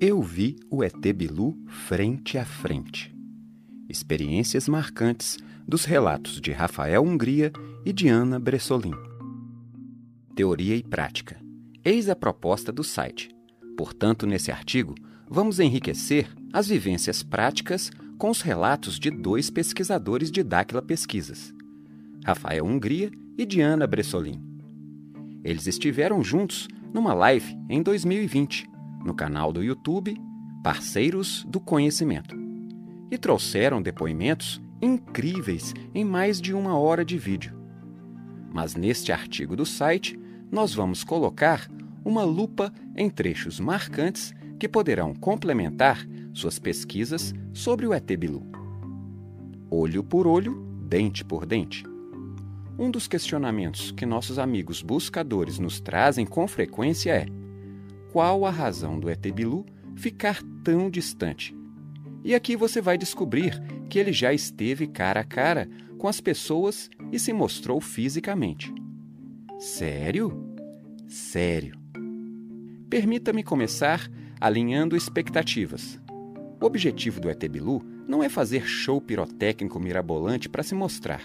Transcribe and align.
Eu 0.00 0.22
vi 0.22 0.56
o 0.70 0.84
ET 0.84 1.12
Bilu 1.14 1.58
frente 1.66 2.38
a 2.38 2.44
frente. 2.44 3.14
Experiências 3.88 4.68
marcantes 4.68 5.36
dos 5.66 5.84
relatos 5.84 6.40
de 6.40 6.52
Rafael 6.52 7.02
Hungria 7.02 7.52
e 7.84 7.92
de 7.92 8.08
Ana 8.08 8.38
Bressolin. 8.38 8.94
Teoria 10.34 10.76
e 10.76 10.82
prática. 10.82 11.40
Eis 11.84 12.08
a 12.08 12.14
proposta 12.14 12.70
do 12.70 12.84
site. 12.84 13.28
Portanto, 13.76 14.26
nesse 14.26 14.52
artigo, 14.52 14.94
vamos 15.28 15.58
enriquecer 15.58 16.28
as 16.52 16.68
vivências 16.68 17.22
práticas 17.22 17.90
com 18.16 18.30
os 18.30 18.42
relatos 18.42 18.98
de 18.98 19.10
dois 19.10 19.50
pesquisadores 19.50 20.30
de 20.30 20.42
Dáquila 20.42 20.80
Pesquisas, 20.82 21.52
Rafael 22.24 22.64
Hungria 22.64 23.10
e 23.40 23.46
Diana 23.46 23.86
Bressolin. 23.86 24.38
Eles 25.42 25.66
estiveram 25.66 26.22
juntos 26.22 26.68
numa 26.92 27.14
live 27.14 27.56
em 27.70 27.82
2020 27.82 28.68
no 29.02 29.14
canal 29.14 29.50
do 29.50 29.64
YouTube 29.64 30.14
Parceiros 30.62 31.46
do 31.48 31.58
Conhecimento 31.58 32.36
e 33.10 33.16
trouxeram 33.16 33.80
depoimentos 33.80 34.60
incríveis 34.82 35.72
em 35.94 36.04
mais 36.04 36.38
de 36.38 36.52
uma 36.52 36.78
hora 36.78 37.02
de 37.02 37.16
vídeo. 37.16 37.58
Mas 38.52 38.74
neste 38.74 39.10
artigo 39.10 39.56
do 39.56 39.64
site, 39.64 40.20
nós 40.52 40.74
vamos 40.74 41.02
colocar 41.02 41.66
uma 42.04 42.24
lupa 42.24 42.70
em 42.94 43.08
trechos 43.08 43.58
marcantes 43.58 44.34
que 44.58 44.68
poderão 44.68 45.14
complementar 45.14 46.06
suas 46.34 46.58
pesquisas 46.58 47.32
sobre 47.54 47.86
o 47.86 47.94
ET 47.94 48.06
Bilu. 48.18 48.46
Olho 49.70 50.04
por 50.04 50.26
olho, 50.26 50.62
dente 50.86 51.24
por 51.24 51.46
dente. 51.46 51.89
Um 52.80 52.90
dos 52.90 53.06
questionamentos 53.06 53.90
que 53.92 54.06
nossos 54.06 54.38
amigos 54.38 54.80
buscadores 54.80 55.58
nos 55.58 55.82
trazem 55.82 56.24
com 56.24 56.48
frequência 56.48 57.10
é: 57.10 57.26
qual 58.10 58.46
a 58.46 58.50
razão 58.50 58.98
do 58.98 59.10
ET 59.10 59.20
Bilu 59.34 59.66
ficar 59.94 60.42
tão 60.64 60.88
distante. 60.88 61.54
E 62.24 62.34
aqui 62.34 62.56
você 62.56 62.80
vai 62.80 62.96
descobrir 62.96 63.60
que 63.90 63.98
ele 63.98 64.14
já 64.14 64.32
esteve 64.32 64.86
cara 64.86 65.20
a 65.20 65.24
cara 65.24 65.68
com 65.98 66.08
as 66.08 66.22
pessoas 66.22 66.88
e 67.12 67.18
se 67.18 67.34
mostrou 67.34 67.82
fisicamente. 67.82 68.72
Sério? 69.58 70.56
Sério. 71.06 71.78
Permita-me 72.88 73.42
começar 73.42 74.10
alinhando 74.40 74.96
expectativas. 74.96 76.00
O 76.58 76.64
objetivo 76.64 77.20
do 77.20 77.28
ET 77.28 77.46
Bilu 77.46 77.84
não 78.08 78.22
é 78.22 78.30
fazer 78.30 78.66
show 78.66 79.02
pirotécnico 79.02 79.78
mirabolante 79.78 80.48
para 80.48 80.62
se 80.62 80.74
mostrar, 80.74 81.20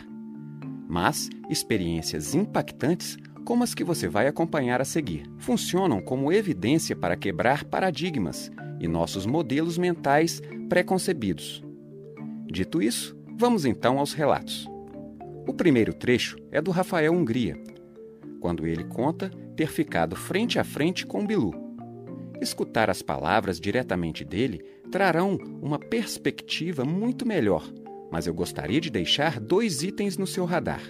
mas 0.88 1.30
experiências 1.50 2.36
impactantes 2.36 3.18
como 3.46 3.64
as 3.64 3.76
que 3.76 3.84
você 3.84 4.08
vai 4.08 4.28
acompanhar 4.28 4.82
a 4.82 4.86
seguir, 4.86 5.24
funcionam 5.38 6.02
como 6.02 6.34
evidência 6.34 6.96
para 6.96 7.16
quebrar 7.16 7.64
paradigmas 7.64 8.52
e 8.80 8.88
nossos 8.88 9.26
modelos 9.26 9.78
mentais 9.78 10.42
preconcebidos. 10.68 11.64
Dito 12.52 12.82
isso, 12.82 13.16
vamos 13.38 13.64
então 13.64 14.00
aos 14.00 14.14
relatos. 14.14 14.68
O 15.48 15.54
primeiro 15.54 15.94
trecho 15.94 16.38
é 16.52 16.60
do 16.60 16.72
Rafael 16.72 17.14
Hungria, 17.14 17.56
quando 18.40 18.66
ele 18.66 18.84
conta 18.84 19.30
ter 19.56 19.68
ficado 19.68 20.16
frente 20.16 20.58
a 20.58 20.64
frente 20.64 21.06
com 21.06 21.26
Bilu. 21.26 21.54
Escutar 22.42 22.90
as 22.90 23.02
palavras 23.02 23.60
diretamente 23.60 24.26
dele 24.26 24.64
trarão 24.92 25.38
uma 25.62 25.78
perspectiva 25.78 26.84
muito 26.84 27.28
melhor, 27.28 27.64
mas 28.12 28.28
eu 28.28 28.34
gostaria 28.34 28.80
de 28.80 28.90
deixar 28.90 29.40
dois 29.40 29.84
itens 29.84 30.18
no 30.18 30.28
seu 30.28 30.46
radar. 30.46 30.82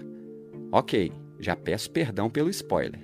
Ok, 0.72 1.12
já 1.40 1.56
peço 1.56 1.90
perdão 1.92 2.30
pelo 2.30 2.50
spoiler. 2.50 3.00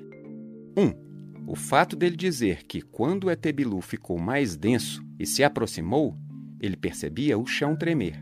1. 0.78 0.82
Um, 0.82 1.12
o 1.48 1.56
fato 1.56 1.96
dele 1.96 2.16
dizer 2.16 2.64
que 2.64 2.82
quando 2.82 3.26
o 3.26 3.30
ET 3.30 3.46
Bilu 3.54 3.82
ficou 3.82 4.18
mais 4.18 4.56
denso 4.56 5.04
e 5.20 5.26
se 5.26 5.44
aproximou, 5.44 6.16
ele 6.60 6.76
percebia 6.76 7.38
o 7.38 7.46
chão 7.46 7.76
tremer. 7.76 8.22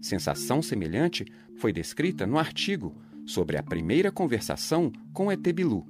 Sensação 0.00 0.60
semelhante 0.62 1.24
foi 1.56 1.72
descrita 1.72 2.26
no 2.26 2.38
artigo 2.38 2.96
sobre 3.26 3.56
a 3.56 3.62
primeira 3.62 4.10
conversação 4.10 4.92
com 5.12 5.26
o 5.26 5.32
ET 5.32 5.52
Bilu, 5.52 5.86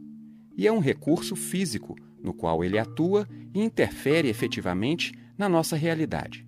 e 0.56 0.66
é 0.66 0.72
um 0.72 0.80
recurso 0.80 1.36
físico 1.36 1.96
no 2.22 2.34
qual 2.34 2.64
ele 2.64 2.78
atua 2.78 3.28
e 3.54 3.62
interfere 3.62 4.28
efetivamente 4.28 5.12
na 5.36 5.48
nossa 5.48 5.76
realidade. 5.76 6.47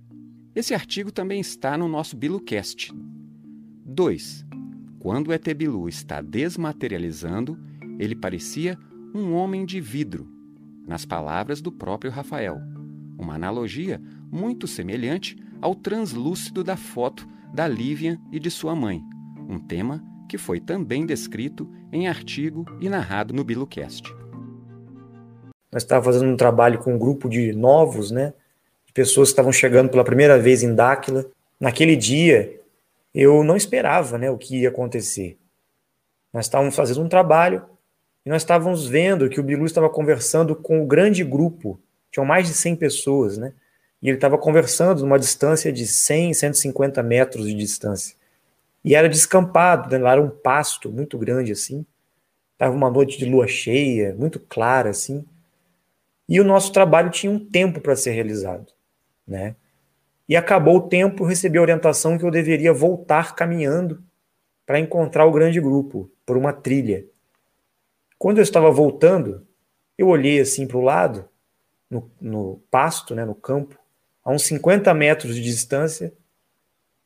Esse 0.55 0.75
artigo 0.75 1.13
também 1.13 1.41
está 1.41 1.79
no 1.79 1.87
nosso 1.87 2.17
BiluCast. 2.17 2.93
2. 3.85 4.45
Quando 4.99 5.29
o 5.29 5.33
Etebilu 5.33 5.89
está 5.89 6.21
desmaterializando, 6.21 7.57
ele 8.01 8.17
parecia 8.17 8.77
um 9.15 9.33
homem 9.33 9.65
de 9.65 9.81
vidro, 9.81 10.29
nas 10.87 11.05
palavras 11.05 11.61
do 11.61 11.71
próprio 11.71 12.11
Rafael. 12.11 12.59
Uma 13.17 13.35
analogia 13.35 14.03
muito 14.31 14.67
semelhante 14.67 15.37
ao 15.61 15.73
translúcido 15.73 16.65
da 16.65 16.77
foto 16.77 17.29
da 17.55 17.69
Lívia 17.69 18.21
e 18.33 18.41
de 18.41 18.51
sua 18.51 18.75
mãe, 18.75 19.01
um 19.49 19.59
tema 19.59 20.03
que 20.29 20.37
foi 20.37 20.59
também 20.61 21.07
descrito 21.07 21.71
em 21.93 22.09
artigo 22.09 22.65
e 22.81 22.89
narrado 22.89 23.33
no 23.33 23.45
BiluCast. 23.45 24.13
Nós 25.73 25.85
estávamos 25.85 26.15
fazendo 26.15 26.33
um 26.33 26.37
trabalho 26.37 26.81
com 26.81 26.95
um 26.95 26.99
grupo 26.99 27.29
de 27.29 27.53
novos, 27.53 28.11
né? 28.11 28.35
De 28.91 28.93
pessoas 28.93 29.29
que 29.29 29.35
estavam 29.35 29.53
chegando 29.53 29.89
pela 29.89 30.03
primeira 30.03 30.37
vez 30.37 30.65
em 30.65 30.75
Dáquila. 30.75 31.25
Naquele 31.61 31.95
dia, 31.95 32.61
eu 33.15 33.45
não 33.45 33.57
esperava 33.57 34.19
né, 34.19 34.29
o 34.29 34.37
que 34.37 34.63
ia 34.63 34.69
acontecer. 34.69 35.39
Nós 36.33 36.47
estávamos 36.47 36.75
fazendo 36.75 37.01
um 37.01 37.09
trabalho 37.09 37.65
e 38.27 38.29
nós 38.29 38.43
estávamos 38.43 38.89
vendo 38.89 39.29
que 39.29 39.39
o 39.39 39.45
Bilu 39.45 39.65
estava 39.65 39.89
conversando 39.89 40.57
com 40.57 40.81
o 40.81 40.83
um 40.83 40.89
grande 40.89 41.23
grupo, 41.23 41.81
tinham 42.11 42.27
mais 42.27 42.49
de 42.49 42.53
100 42.53 42.75
pessoas, 42.75 43.39
né? 43.39 43.53
E 44.03 44.09
ele 44.09 44.17
estava 44.17 44.37
conversando 44.37 45.03
numa 45.03 45.21
distância 45.21 45.73
de 45.73 45.87
100, 45.87 46.35
150 46.35 47.01
metros 47.01 47.47
de 47.47 47.55
distância. 47.55 48.17
E 48.85 48.97
era 48.97 49.09
descampado, 49.09 49.89
né? 49.89 49.99
lá 49.99 50.13
era 50.13 50.21
um 50.21 50.31
pasto 50.31 50.91
muito 50.91 51.17
grande 51.17 51.53
assim. 51.53 51.87
Estava 52.55 52.75
uma 52.75 52.91
noite 52.91 53.17
de 53.17 53.25
lua 53.25 53.47
cheia, 53.47 54.17
muito 54.19 54.41
clara 54.41 54.91
assim. 54.91 55.25
E 56.29 56.41
o 56.41 56.45
nosso 56.45 56.73
trabalho 56.73 57.11
tinha 57.11 57.31
um 57.31 57.39
tempo 57.39 57.81
para 57.81 57.97
ser 57.97 58.13
realizado, 58.13 58.73
né? 59.31 59.55
E 60.29 60.37
acabou 60.37 60.77
o 60.77 60.89
tempo, 60.89 61.25
recebi 61.25 61.59
a 61.59 61.63
orientação 61.63 62.19
que 62.19 62.25
eu 62.25 62.31
deveria 62.31 62.73
voltar 62.73 63.35
caminhando 63.35 64.03
para 64.67 64.79
encontrar 64.79 65.25
o 65.25 65.33
grande 65.33 65.61
grupo, 65.61 66.11
por 66.27 66.37
uma 66.37 66.53
trilha. 66.53 67.05
Quando 68.19 68.39
eu 68.39 68.43
estava 68.43 68.71
voltando, 68.71 69.47
eu 69.97 70.09
olhei 70.09 70.41
assim 70.41 70.67
para 70.67 70.77
o 70.77 70.83
lado, 70.83 71.29
no, 71.89 72.11
no 72.21 72.63
pasto, 72.71 73.15
né, 73.15 73.25
no 73.25 73.35
campo, 73.35 73.79
a 74.25 74.31
uns 74.31 74.43
50 74.43 74.93
metros 74.95 75.35
de 75.35 75.43
distância, 75.43 76.13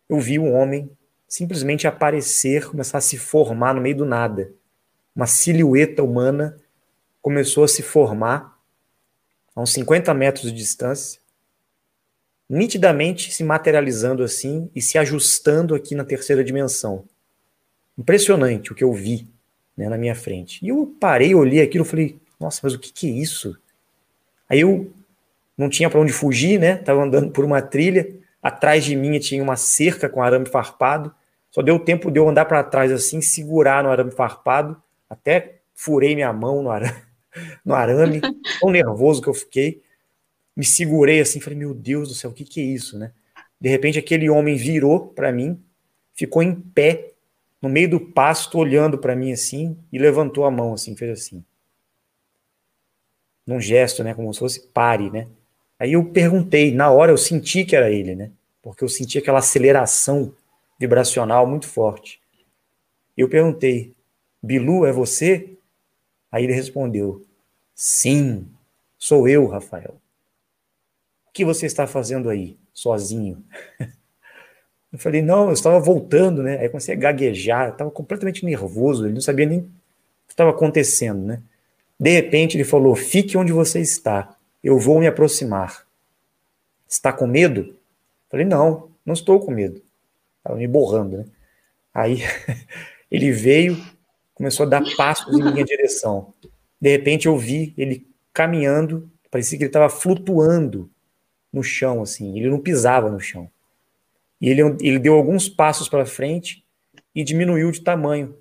eu 0.09 0.19
vi 0.19 0.39
um 0.39 0.53
homem 0.53 0.91
simplesmente 1.27 1.87
aparecer, 1.87 2.69
começar 2.69 2.99
a 2.99 3.01
se 3.01 3.17
formar 3.17 3.75
no 3.75 3.81
meio 3.81 3.97
do 3.97 4.05
nada. 4.05 4.53
Uma 5.17 5.27
silhueta 5.27 6.03
humana 6.03 6.57
começou 7.23 7.65
a 7.65 7.69
se 7.69 7.83
formar 7.83 8.59
a 9.57 9.63
uns 9.63 9.73
50 9.73 10.13
metros 10.13 10.53
de 10.53 10.59
distância 10.59 11.24
nitidamente 12.49 13.33
se 13.33 13.43
materializando 13.43 14.23
assim 14.23 14.71
e 14.75 14.83
se 14.83 14.99
ajustando 14.99 15.75
aqui 15.75 15.95
na 15.95 16.05
terceira 16.05 16.45
dimensão. 16.45 17.05
Impressionante 17.97 18.73
o 18.73 18.75
que 18.75 18.85
eu 18.85 18.93
vi 18.93 19.29
né, 19.77 19.89
na 19.89 19.97
minha 19.97 20.15
frente. 20.15 20.65
E 20.65 20.69
eu 20.69 20.95
parei, 21.01 21.35
olhei 21.35 21.63
aquilo 21.63 21.85
e 21.85 21.89
falei, 21.89 22.19
nossa, 22.39 22.61
mas 22.63 22.75
o 22.75 22.79
que, 22.79 22.93
que 22.93 23.07
é 23.09 23.11
isso? 23.11 23.57
Aí 24.49 24.61
eu 24.61 24.93
não 25.57 25.69
tinha 25.69 25.89
para 25.89 26.01
onde 26.01 26.13
fugir, 26.13 26.59
né? 26.59 26.77
Tava 26.77 27.03
andando 27.03 27.31
por 27.31 27.45
uma 27.45 27.63
trilha, 27.63 28.15
atrás 28.43 28.85
de 28.85 28.95
mim 28.97 29.19
tinha 29.19 29.43
uma 29.43 29.57
cerca 29.57 30.09
com 30.09 30.23
arame 30.23 30.47
farpado. 30.47 31.15
Só 31.51 31.63
deu 31.63 31.79
tempo 31.79 32.11
de 32.11 32.19
eu 32.19 32.29
andar 32.29 32.45
para 32.47 32.63
trás 32.65 32.91
assim, 32.91 33.21
segurar 33.21 33.83
no 33.83 33.91
arame 33.91 34.11
farpado, 34.11 34.77
até 35.09 35.61
furei 35.73 36.15
minha 36.15 36.33
mão 36.33 36.63
no 36.63 36.71
arame, 36.71 37.01
no 37.65 37.75
arame 37.75 38.21
tão 38.61 38.71
nervoso 38.71 39.23
que 39.23 39.29
eu 39.29 39.35
fiquei 39.35 39.81
me 40.57 40.65
segurei 40.65 41.21
assim, 41.21 41.41
falei, 41.41 41.59
meu 41.59 41.75
Deus 41.75 42.09
do 42.09 42.15
céu, 42.15 42.31
o 42.31 42.35
que, 42.35 42.45
que 42.45 42.61
é 42.61 42.65
isso, 42.65 42.99
né? 42.99 43.13
De 43.61 43.69
repente 43.69 43.99
aquele 43.99 44.31
homem 44.31 44.57
virou 44.57 45.09
para 45.09 45.33
mim, 45.33 45.61
ficou 46.15 46.43
em 46.43 46.55
pé 46.55 47.11
no 47.61 47.69
meio 47.69 47.89
do 47.89 48.01
pasto, 48.01 48.59
olhando 48.59 48.99
para 48.99 49.17
mim 49.17 49.33
assim, 49.33 49.77
e 49.91 49.99
levantou 49.99 50.45
a 50.45 50.51
mão 50.51 50.75
assim, 50.75 50.95
fez 50.95 51.11
assim. 51.19 51.45
Num 53.47 53.61
gesto, 53.61 54.05
né, 54.05 54.15
como 54.15 54.33
se 54.33 54.41
fosse 54.41 54.61
pare, 54.69 55.11
né? 55.11 55.29
Aí 55.79 55.95
eu 55.95 56.05
perguntei, 56.05 56.73
na 56.73 56.91
hora 56.91 57.11
eu 57.11 57.19
senti 57.19 57.65
que 57.65 57.75
era 57.75 57.91
ele, 57.91 58.15
né? 58.15 58.31
Porque 58.63 58.85
eu 58.85 58.89
senti 58.89 59.19
aquela 59.19 59.39
aceleração 59.39 60.35
vibracional 60.79 61.47
muito 61.47 61.67
forte. 61.67 62.21
Eu 63.17 63.29
perguntei, 63.29 63.95
Bilu, 64.43 64.87
é 64.87 64.93
você? 64.93 65.57
Aí 66.31 66.45
ele 66.45 66.53
respondeu, 66.53 67.25
sim, 67.75 68.47
sou 68.99 69.29
eu, 69.29 69.47
Rafael 69.47 70.04
que 71.35 71.45
você 71.45 71.67
está 71.67 71.87
fazendo 71.87 72.31
aí, 72.31 72.57
sozinho? 72.73 73.45
Eu 74.91 74.99
falei, 75.01 75.21
não, 75.23 75.49
eu 75.49 75.53
estava 75.53 75.81
voltando, 75.81 76.41
né? 76.41 76.57
Aí 76.61 76.69
comecei 76.69 76.95
a 76.95 76.97
gaguejar, 76.97 77.71
estava 77.71 77.91
completamente 77.91 78.45
nervoso, 78.45 79.05
ele 79.05 79.15
não 79.15 79.21
sabia 79.21 79.45
nem 79.45 79.63
que 79.63 79.69
estava 80.31 80.51
acontecendo, 80.51 81.21
né? 81.27 81.43
De 81.99 82.11
repente 82.11 82.57
ele 82.57 82.63
falou: 82.63 82.95
Fique 82.95 83.37
onde 83.37 83.53
você 83.53 83.81
está, 83.81 84.37
eu 84.63 84.79
vou 84.79 85.01
me 85.01 85.09
aproximar. 85.09 85.85
Está 86.89 87.13
com 87.13 87.27
medo? 87.27 87.77
Falei: 88.31 88.47
Não, 88.47 88.89
não 89.05 89.15
estou 89.15 89.41
com 89.41 89.51
medo. 89.51 89.83
Estava 90.39 90.57
me 90.57 90.69
borrando, 90.69 91.17
né? 91.17 91.25
Aí 91.93 92.19
ele 93.11 93.33
veio, 93.33 93.77
começou 94.33 94.65
a 94.65 94.69
dar 94.69 94.83
passos 94.97 95.37
em 95.37 95.43
minha 95.43 95.65
direção. 95.65 96.33
De 96.81 96.89
repente 96.89 97.27
eu 97.27 97.37
vi 97.37 97.75
ele 97.77 98.07
caminhando, 98.33 99.11
parecia 99.29 99.59
que 99.59 99.65
ele 99.65 99.71
estava 99.71 99.89
flutuando 99.89 100.89
no 101.55 101.63
chão, 101.63 102.03
assim, 102.03 102.37
ele 102.37 102.51
não 102.51 102.59
pisava 102.59 103.09
no 103.09 103.21
chão. 103.21 103.49
E 104.41 104.49
ele, 104.49 104.61
ele 104.81 104.99
deu 104.99 105.15
alguns 105.15 105.49
passos 105.49 105.89
para 105.89 106.05
frente 106.05 106.65
e 107.15 107.23
diminuiu 107.23 107.71
de 107.71 107.81
tamanho, 107.81 108.37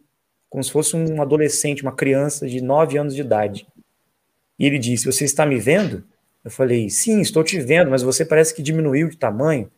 como 0.49 0.63
se 0.63 0.71
fosse 0.71 0.95
um 0.95 1.21
adolescente, 1.21 1.83
uma 1.83 1.95
criança 1.95 2.47
de 2.47 2.59
9 2.59 2.97
anos 2.97 3.13
de 3.13 3.21
idade. 3.21 3.67
E 4.57 4.65
ele 4.65 4.79
disse: 4.79 5.05
Você 5.05 5.25
está 5.25 5.45
me 5.45 5.59
vendo? 5.59 6.03
Eu 6.43 6.49
falei: 6.49 6.89
Sim, 6.89 7.21
estou 7.21 7.43
te 7.43 7.59
vendo, 7.59 7.91
mas 7.91 8.01
você 8.01 8.25
parece 8.25 8.53
que 8.53 8.63
diminuiu 8.63 9.09
de 9.09 9.17
tamanho. 9.17 9.71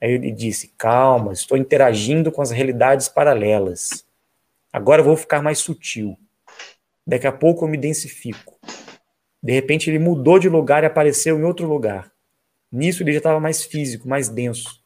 Aí 0.00 0.10
ele 0.10 0.32
disse: 0.32 0.72
Calma, 0.76 1.32
estou 1.32 1.56
interagindo 1.56 2.32
com 2.32 2.42
as 2.42 2.50
realidades 2.50 3.08
paralelas. 3.08 4.04
Agora 4.72 5.00
eu 5.00 5.04
vou 5.04 5.16
ficar 5.16 5.42
mais 5.42 5.58
sutil. 5.58 6.18
Daqui 7.06 7.26
a 7.26 7.32
pouco 7.32 7.64
eu 7.64 7.68
me 7.68 7.76
densifico. 7.78 8.58
De 9.40 9.52
repente 9.52 9.88
ele 9.88 10.00
mudou 10.00 10.40
de 10.40 10.48
lugar 10.48 10.82
e 10.82 10.86
apareceu 10.86 11.38
em 11.38 11.44
outro 11.44 11.68
lugar. 11.68 12.12
Nisso 12.76 13.02
ele 13.02 13.12
já 13.12 13.18
estava 13.18 13.40
mais 13.40 13.64
físico, 13.64 14.06
mais 14.06 14.28
denso. 14.28 14.82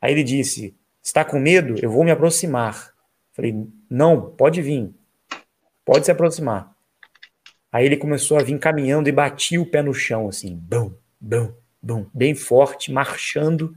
Aí 0.00 0.12
ele 0.12 0.24
disse: 0.24 0.76
Está 1.00 1.24
com 1.24 1.38
medo? 1.38 1.76
Eu 1.80 1.88
vou 1.88 2.02
me 2.02 2.10
aproximar. 2.10 2.92
Falei: 3.32 3.54
Não, 3.88 4.32
pode 4.32 4.60
vir. 4.60 4.92
Pode 5.84 6.04
se 6.04 6.10
aproximar. 6.10 6.74
Aí 7.70 7.86
ele 7.86 7.96
começou 7.96 8.36
a 8.36 8.42
vir 8.42 8.58
caminhando 8.58 9.08
e 9.08 9.12
batia 9.12 9.62
o 9.62 9.66
pé 9.66 9.80
no 9.80 9.94
chão, 9.94 10.28
assim, 10.28 10.56
bum, 10.56 10.92
bum, 11.20 11.52
bum, 11.80 12.06
bem 12.12 12.34
forte, 12.34 12.90
marchando, 12.90 13.76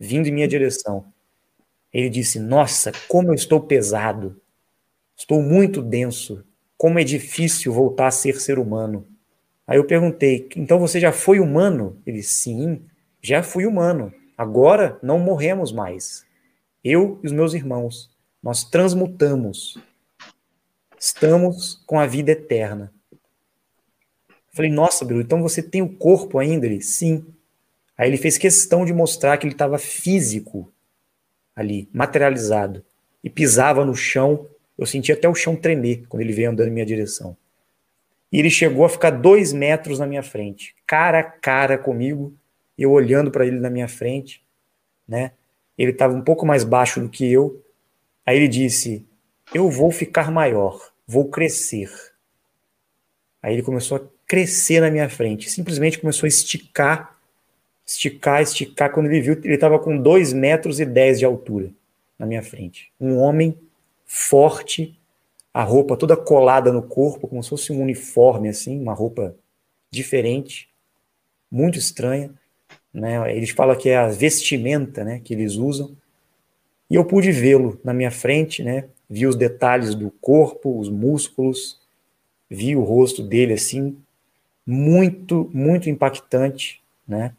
vindo 0.00 0.28
em 0.28 0.32
minha 0.32 0.48
direção. 0.48 1.04
Ele 1.92 2.08
disse: 2.08 2.38
Nossa, 2.38 2.90
como 3.06 3.28
eu 3.28 3.34
estou 3.34 3.60
pesado. 3.60 4.40
Estou 5.14 5.42
muito 5.42 5.82
denso. 5.82 6.42
Como 6.78 6.98
é 6.98 7.04
difícil 7.04 7.70
voltar 7.70 8.06
a 8.06 8.10
ser 8.10 8.40
ser 8.40 8.58
humano. 8.58 9.06
Aí 9.66 9.78
eu 9.78 9.84
perguntei: 9.84 10.48
então 10.56 10.78
você 10.78 10.98
já 10.98 11.12
foi 11.12 11.40
humano? 11.40 12.00
Ele: 12.06 12.22
sim, 12.22 12.82
já 13.20 13.42
fui 13.42 13.66
humano. 13.66 14.12
Agora 14.36 14.98
não 15.02 15.18
morremos 15.18 15.72
mais. 15.72 16.26
Eu 16.82 17.20
e 17.22 17.26
os 17.26 17.32
meus 17.32 17.54
irmãos, 17.54 18.10
nós 18.42 18.64
transmutamos. 18.64 19.78
Estamos 20.98 21.82
com 21.86 21.98
a 21.98 22.06
vida 22.06 22.32
eterna. 22.32 22.92
Eu 23.10 24.38
falei: 24.52 24.70
nossa, 24.70 25.04
Bruno, 25.04 25.22
então 25.22 25.42
você 25.42 25.62
tem 25.62 25.82
o 25.82 25.96
corpo 25.96 26.38
ainda? 26.38 26.66
Ele: 26.66 26.82
sim. 26.82 27.24
Aí 27.96 28.08
ele 28.08 28.16
fez 28.16 28.36
questão 28.36 28.84
de 28.84 28.92
mostrar 28.92 29.36
que 29.36 29.46
ele 29.46 29.54
estava 29.54 29.78
físico 29.78 30.72
ali, 31.54 31.88
materializado, 31.92 32.84
e 33.22 33.30
pisava 33.30 33.84
no 33.84 33.94
chão. 33.94 34.48
Eu 34.76 34.86
senti 34.86 35.12
até 35.12 35.28
o 35.28 35.34
chão 35.34 35.54
tremer 35.54 36.04
quando 36.08 36.22
ele 36.22 36.32
veio 36.32 36.50
andando 36.50 36.68
em 36.68 36.72
minha 36.72 36.86
direção. 36.86 37.36
E 38.32 38.38
ele 38.38 38.50
chegou 38.50 38.84
a 38.84 38.88
ficar 38.88 39.10
dois 39.10 39.52
metros 39.52 39.98
na 39.98 40.06
minha 40.06 40.22
frente, 40.22 40.74
cara 40.86 41.20
a 41.20 41.22
cara 41.22 41.76
comigo, 41.76 42.34
eu 42.78 42.90
olhando 42.90 43.30
para 43.30 43.46
ele 43.46 43.60
na 43.60 43.68
minha 43.68 43.86
frente, 43.86 44.42
né? 45.06 45.32
Ele 45.76 45.90
estava 45.90 46.14
um 46.14 46.22
pouco 46.22 46.46
mais 46.46 46.64
baixo 46.64 47.00
do 47.00 47.08
que 47.08 47.30
eu. 47.30 47.62
Aí 48.24 48.36
ele 48.36 48.48
disse: 48.48 49.06
Eu 49.54 49.70
vou 49.70 49.90
ficar 49.90 50.30
maior, 50.30 50.92
vou 51.06 51.28
crescer. 51.28 51.90
Aí 53.42 53.54
ele 53.54 53.62
começou 53.62 53.98
a 53.98 54.02
crescer 54.26 54.80
na 54.80 54.90
minha 54.90 55.08
frente, 55.08 55.50
simplesmente 55.50 55.98
começou 55.98 56.26
a 56.26 56.28
esticar, 56.28 57.18
esticar, 57.86 58.40
esticar. 58.40 58.90
Quando 58.92 59.06
ele 59.06 59.20
viu, 59.20 59.34
ele 59.44 59.54
estava 59.54 59.78
com 59.78 59.96
dois 59.96 60.32
metros 60.32 60.80
e 60.80 60.86
dez 60.86 61.18
de 61.18 61.24
altura 61.24 61.70
na 62.18 62.24
minha 62.24 62.42
frente. 62.42 62.92
Um 63.00 63.18
homem 63.18 63.58
forte, 64.06 64.98
a 65.52 65.62
roupa 65.62 65.96
toda 65.96 66.16
colada 66.16 66.72
no 66.72 66.82
corpo, 66.82 67.28
como 67.28 67.42
se 67.42 67.50
fosse 67.50 67.72
um 67.72 67.82
uniforme, 67.82 68.48
assim, 68.48 68.80
uma 68.80 68.94
roupa 68.94 69.36
diferente, 69.90 70.68
muito 71.50 71.78
estranha. 71.78 72.32
Né? 72.92 73.36
Eles 73.36 73.50
falam 73.50 73.76
que 73.76 73.90
é 73.90 73.96
a 73.96 74.08
vestimenta 74.08 75.04
né, 75.04 75.20
que 75.22 75.34
eles 75.34 75.56
usam. 75.56 75.94
E 76.88 76.94
eu 76.94 77.04
pude 77.04 77.30
vê-lo 77.30 77.78
na 77.84 77.92
minha 77.92 78.10
frente, 78.10 78.62
né? 78.62 78.86
vi 79.08 79.26
os 79.26 79.36
detalhes 79.36 79.94
do 79.94 80.10
corpo, 80.10 80.78
os 80.78 80.88
músculos, 80.88 81.78
vi 82.48 82.74
o 82.74 82.82
rosto 82.82 83.22
dele 83.22 83.54
assim, 83.54 83.96
muito, 84.66 85.50
muito 85.52 85.90
impactante. 85.90 86.80
Né? 87.06 87.34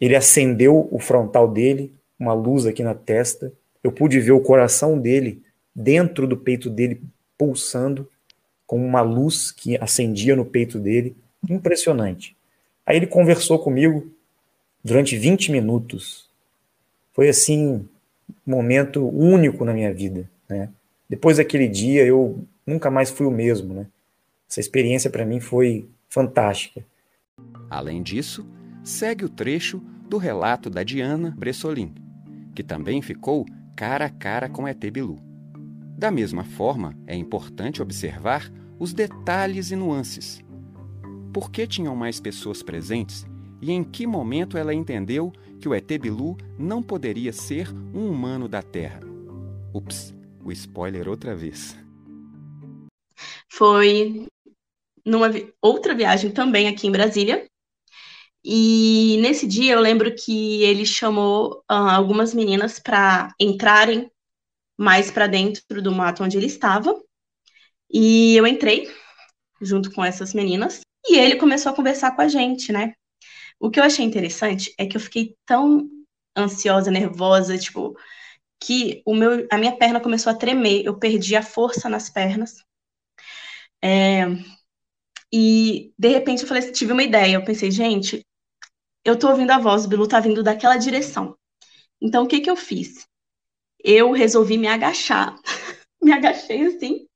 Ele 0.00 0.16
acendeu 0.16 0.88
o 0.90 0.98
frontal 0.98 1.46
dele, 1.46 1.92
uma 2.18 2.32
luz 2.32 2.64
aqui 2.64 2.82
na 2.82 2.94
testa. 2.94 3.52
Eu 3.84 3.92
pude 3.92 4.18
ver 4.20 4.32
o 4.32 4.40
coração 4.40 4.98
dele 4.98 5.42
dentro 5.74 6.26
do 6.26 6.36
peito 6.36 6.70
dele 6.70 7.00
pulsando 7.38 8.06
com 8.66 8.84
uma 8.84 9.00
luz 9.00 9.50
que 9.50 9.78
acendia 9.78 10.36
no 10.36 10.44
peito 10.44 10.78
dele, 10.78 11.16
impressionante. 11.48 12.36
Aí 12.84 12.96
ele 12.96 13.06
conversou 13.06 13.58
comigo 13.58 14.10
durante 14.84 15.16
20 15.16 15.50
minutos. 15.52 16.28
Foi 17.12 17.28
assim 17.28 17.66
um 17.66 17.86
momento 18.44 19.08
único 19.08 19.64
na 19.64 19.72
minha 19.72 19.92
vida, 19.92 20.28
né? 20.48 20.68
Depois 21.08 21.38
daquele 21.38 21.66
dia 21.66 22.04
eu 22.04 22.44
nunca 22.66 22.90
mais 22.90 23.10
fui 23.10 23.26
o 23.26 23.30
mesmo, 23.30 23.72
né? 23.72 23.86
Essa 24.48 24.60
experiência 24.60 25.08
para 25.08 25.24
mim 25.24 25.40
foi 25.40 25.88
fantástica. 26.08 26.84
Além 27.70 28.02
disso, 28.02 28.46
segue 28.82 29.24
o 29.24 29.28
trecho 29.28 29.82
do 30.08 30.18
relato 30.18 30.68
da 30.68 30.82
Diana 30.82 31.34
Bressolin, 31.36 31.94
que 32.54 32.62
também 32.62 33.00
ficou 33.00 33.46
cara 33.76 34.06
a 34.06 34.10
cara 34.10 34.48
com 34.48 34.66
ET 34.66 34.90
Bilu. 34.90 35.27
Da 35.98 36.12
mesma 36.12 36.44
forma, 36.44 36.96
é 37.08 37.16
importante 37.16 37.82
observar 37.82 38.48
os 38.78 38.92
detalhes 38.92 39.72
e 39.72 39.76
nuances. 39.76 40.40
Por 41.34 41.50
que 41.50 41.66
tinham 41.66 41.96
mais 41.96 42.20
pessoas 42.20 42.62
presentes 42.62 43.26
e 43.60 43.72
em 43.72 43.82
que 43.82 44.06
momento 44.06 44.56
ela 44.56 44.72
entendeu 44.72 45.32
que 45.60 45.68
o 45.68 45.74
ET 45.74 45.88
Bilu 46.00 46.36
não 46.56 46.84
poderia 46.84 47.32
ser 47.32 47.68
um 47.92 48.08
humano 48.08 48.46
da 48.46 48.62
Terra? 48.62 49.00
Ups, 49.74 50.14
o 50.44 50.52
spoiler 50.52 51.08
outra 51.08 51.34
vez. 51.34 51.76
Foi 53.50 54.28
numa 55.04 55.32
outra 55.60 55.96
viagem 55.96 56.30
também 56.30 56.68
aqui 56.68 56.86
em 56.86 56.92
Brasília. 56.92 57.44
E 58.44 59.18
nesse 59.20 59.48
dia 59.48 59.72
eu 59.72 59.80
lembro 59.80 60.14
que 60.14 60.62
ele 60.62 60.86
chamou 60.86 61.54
uh, 61.68 61.90
algumas 61.90 62.32
meninas 62.32 62.78
para 62.78 63.34
entrarem 63.40 64.08
mais 64.78 65.10
para 65.10 65.26
dentro 65.26 65.82
do 65.82 65.92
mato 65.92 66.22
onde 66.22 66.36
ele 66.36 66.46
estava. 66.46 66.94
E 67.90 68.36
eu 68.36 68.46
entrei 68.46 68.88
junto 69.60 69.90
com 69.92 70.04
essas 70.04 70.32
meninas 70.32 70.80
e 71.08 71.18
ele 71.18 71.36
começou 71.36 71.72
a 71.72 71.74
conversar 71.74 72.14
com 72.14 72.22
a 72.22 72.28
gente, 72.28 72.72
né? 72.72 72.94
O 73.58 73.70
que 73.70 73.80
eu 73.80 73.84
achei 73.84 74.04
interessante 74.04 74.72
é 74.78 74.86
que 74.86 74.96
eu 74.96 75.00
fiquei 75.00 75.36
tão 75.44 75.88
ansiosa, 76.36 76.90
nervosa, 76.90 77.58
tipo, 77.58 77.96
que 78.60 79.02
o 79.04 79.14
meu, 79.14 79.46
a 79.50 79.58
minha 79.58 79.76
perna 79.76 80.00
começou 80.00 80.30
a 80.32 80.36
tremer, 80.36 80.84
eu 80.84 80.98
perdi 80.98 81.34
a 81.34 81.42
força 81.42 81.88
nas 81.88 82.08
pernas. 82.08 82.64
É, 83.82 84.26
e 85.32 85.92
de 85.98 86.08
repente 86.08 86.42
eu 86.42 86.48
falei, 86.48 86.70
tive 86.72 86.92
uma 86.92 87.02
ideia, 87.02 87.34
eu 87.34 87.44
pensei, 87.44 87.70
gente, 87.70 88.24
eu 89.04 89.18
tô 89.18 89.28
ouvindo 89.30 89.50
a 89.50 89.58
voz, 89.58 89.84
o 89.84 89.88
Bilu 89.88 90.06
tá 90.06 90.20
vindo 90.20 90.42
daquela 90.42 90.76
direção. 90.76 91.36
Então 92.00 92.24
o 92.24 92.28
que 92.28 92.40
que 92.40 92.50
eu 92.50 92.56
fiz? 92.56 93.06
Eu 93.82 94.12
resolvi 94.12 94.58
me 94.58 94.66
agachar. 94.66 95.36
me 96.02 96.12
agachei 96.12 96.66
assim. 96.66 97.06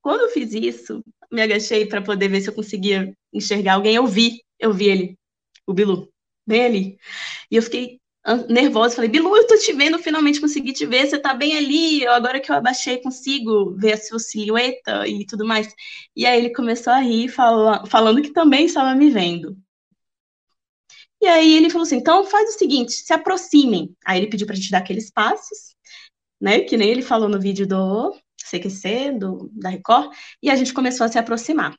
Quando 0.00 0.22
eu 0.22 0.30
fiz 0.30 0.52
isso, 0.52 1.02
me 1.30 1.42
agachei 1.42 1.86
para 1.86 2.02
poder 2.02 2.28
ver 2.28 2.40
se 2.40 2.50
eu 2.50 2.54
conseguia 2.54 3.12
enxergar 3.32 3.74
alguém. 3.74 3.94
Eu 3.94 4.06
vi, 4.06 4.42
eu 4.58 4.72
vi 4.72 4.88
ele, 4.88 5.18
o 5.66 5.72
Bilu, 5.72 6.08
bem 6.46 6.64
ali. 6.64 6.98
E 7.50 7.56
eu 7.56 7.62
fiquei 7.62 8.00
nervosa, 8.48 8.94
falei, 8.94 9.10
Bilu, 9.10 9.36
eu 9.36 9.46
tô 9.46 9.56
te 9.56 9.72
vendo, 9.72 9.98
finalmente 9.98 10.40
consegui 10.40 10.72
te 10.72 10.86
ver, 10.86 11.06
você 11.06 11.18
tá 11.18 11.34
bem 11.34 11.56
ali, 11.56 12.06
agora 12.06 12.40
que 12.40 12.52
eu 12.52 12.56
abaixei 12.56 12.98
consigo 13.02 13.74
ver 13.76 13.94
a 13.94 13.96
sua 13.96 14.18
silhueta 14.18 15.06
e 15.08 15.26
tudo 15.26 15.44
mais. 15.44 15.74
E 16.14 16.24
aí 16.24 16.38
ele 16.38 16.50
começou 16.52 16.92
a 16.92 16.98
rir, 17.00 17.28
fala, 17.28 17.84
falando 17.86 18.22
que 18.22 18.30
também 18.30 18.66
estava 18.66 18.94
me 18.94 19.10
vendo. 19.10 19.56
E 21.20 21.26
aí 21.26 21.56
ele 21.56 21.70
falou 21.70 21.84
assim, 21.84 21.96
então 21.96 22.24
faz 22.26 22.54
o 22.54 22.58
seguinte, 22.58 22.92
se 22.92 23.12
aproximem. 23.12 23.94
Aí 24.04 24.18
ele 24.18 24.28
pediu 24.28 24.46
pra 24.46 24.56
gente 24.56 24.70
dar 24.70 24.78
aqueles 24.78 25.10
passos, 25.10 25.74
né? 26.42 26.60
Que 26.60 26.76
nem 26.76 26.90
ele 26.90 27.02
falou 27.02 27.28
no 27.28 27.40
vídeo 27.40 27.66
do 27.66 28.12
CQC, 28.44 29.12
do, 29.12 29.48
da 29.52 29.70
Record, 29.70 30.12
e 30.42 30.50
a 30.50 30.56
gente 30.56 30.74
começou 30.74 31.06
a 31.06 31.08
se 31.08 31.18
aproximar. 31.18 31.76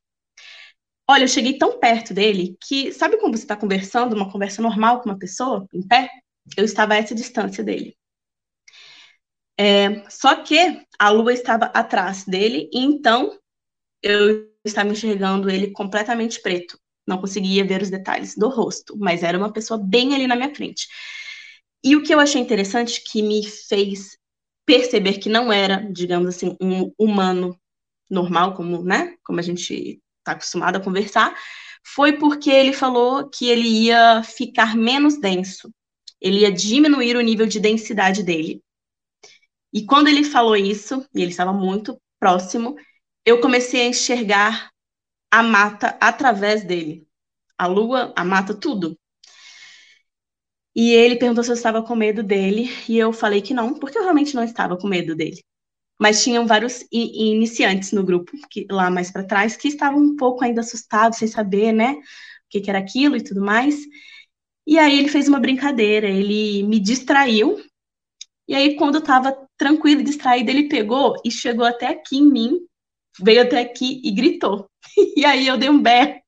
Olha, 1.08 1.26
eu 1.26 1.28
cheguei 1.28 1.58
tão 1.58 1.80
perto 1.80 2.14
dele 2.14 2.58
que, 2.66 2.94
sabe 2.94 3.18
quando 3.18 3.36
você 3.36 3.44
está 3.44 3.58
conversando, 3.58 4.16
uma 4.16 4.32
conversa 4.32 4.62
normal 4.62 5.02
com 5.02 5.10
uma 5.10 5.20
pessoa, 5.20 5.68
em 5.74 5.86
pé? 5.86 6.10
Eu 6.58 6.64
estava 6.64 6.94
a 6.94 6.98
essa 6.98 7.14
distância 7.14 7.62
dele. 7.64 7.98
É, 9.60 10.10
só 10.10 10.36
que 10.44 10.58
a 10.98 11.10
lua 11.10 11.34
estava 11.34 11.66
atrás 11.66 12.24
dele, 12.24 12.70
e 12.74 12.80
então 12.80 13.38
eu 14.02 14.50
estava 14.64 14.90
enxergando 14.90 15.50
ele 15.50 15.72
completamente 15.72 16.42
preto. 16.42 16.80
Não 17.06 17.20
conseguia 17.20 17.66
ver 17.66 17.82
os 17.82 17.90
detalhes 17.90 18.36
do 18.38 18.48
rosto, 18.48 18.98
mas 18.98 19.24
era 19.24 19.38
uma 19.38 19.52
pessoa 19.52 19.78
bem 19.78 20.16
ali 20.16 20.26
na 20.26 20.38
minha 20.38 20.56
frente. 20.56 20.88
E 21.84 21.98
o 21.98 22.04
que 22.04 22.14
eu 22.14 22.20
achei 22.20 22.42
interessante, 22.42 23.04
que 23.04 23.22
me 23.22 23.46
fez 23.46 24.18
perceber 24.66 25.20
que 25.20 25.30
não 25.30 25.52
era, 25.52 25.78
digamos 25.92 26.30
assim, 26.30 26.56
um 26.62 26.92
humano 26.98 27.60
normal, 28.10 28.54
como, 28.54 28.84
né, 28.84 29.16
como 29.24 29.40
a 29.40 29.44
gente 29.44 30.02
está 30.20 30.34
acostumado 30.34 30.78
a 30.78 30.82
conversar, 30.82 31.36
foi 31.86 32.14
porque 32.14 32.50
ele 32.50 32.74
falou 32.74 33.30
que 33.30 33.48
ele 33.50 33.68
ia 33.68 34.24
ficar 34.24 34.76
menos 34.76 35.20
denso, 35.20 35.74
ele 36.22 36.40
ia 36.40 36.52
diminuir 36.52 37.18
o 37.18 37.22
nível 37.22 37.46
de 37.46 37.60
densidade 37.60 38.24
dele. 38.24 38.64
E 39.74 39.86
quando 39.86 40.08
ele 40.08 40.24
falou 40.24 40.56
isso, 40.56 41.06
e 41.14 41.22
ele 41.22 41.32
estava 41.32 41.52
muito 41.52 42.00
próximo, 42.20 42.76
eu 43.26 43.42
comecei 43.42 43.82
a 43.82 43.88
enxergar 43.88 44.70
a 45.32 45.42
mata 45.42 45.98
através 46.00 46.64
dele. 46.64 47.08
A 47.58 47.66
lua, 47.68 48.14
a 48.16 48.24
mata, 48.24 48.54
tudo. 48.54 48.98
E 50.76 50.92
ele 50.92 51.18
perguntou 51.18 51.44
se 51.44 51.52
eu 51.52 51.56
estava 51.56 51.84
com 51.84 51.96
medo 51.96 52.24
dele, 52.24 52.70
e 52.90 52.98
eu 52.98 53.14
falei 53.14 53.42
que 53.42 53.54
não, 53.54 53.74
porque 53.76 53.98
eu 53.98 54.04
realmente 54.04 54.36
não 54.36 54.44
estava 54.44 54.78
com 54.78 54.88
medo 54.88 55.16
dele. 55.16 55.40
Mas 56.00 56.24
tinham 56.24 56.48
vários 56.48 56.86
iniciantes 56.92 57.92
no 57.92 58.04
grupo, 58.04 58.32
que, 58.50 58.68
lá 58.72 58.90
mais 58.90 59.12
para 59.12 59.24
trás, 59.26 59.56
que 59.56 59.68
estavam 59.68 60.00
um 60.02 60.16
pouco 60.16 60.44
ainda 60.44 60.62
assustados, 60.62 61.20
sem 61.20 61.28
saber, 61.28 61.72
né, 61.72 61.94
o 61.94 62.04
que, 62.50 62.62
que 62.62 62.70
era 62.70 62.80
aquilo 62.80 63.16
e 63.18 63.24
tudo 63.24 63.42
mais. 63.42 63.76
E 64.66 64.80
aí 64.80 64.98
ele 65.00 65.10
fez 65.10 65.28
uma 65.28 65.40
brincadeira, 65.40 66.08
ele 66.10 66.64
me 66.64 66.80
distraiu. 66.80 67.60
E 68.48 68.56
aí, 68.56 68.76
quando 68.76 68.96
eu 68.96 69.02
estava 69.02 69.36
tranquilo 69.58 70.02
e 70.02 70.04
distraído, 70.04 70.50
ele 70.52 70.70
pegou 70.70 71.16
e 71.26 71.32
chegou 71.32 71.66
até 71.66 71.88
aqui 71.88 72.18
em 72.18 72.30
mim, 72.32 72.60
veio 73.20 73.42
até 73.44 73.62
aqui 73.62 74.02
e 74.04 74.12
gritou. 74.12 74.70
E 75.18 75.26
aí 75.26 75.48
eu 75.48 75.58
dei 75.58 75.70
um 75.70 75.82
berro. 75.82 76.23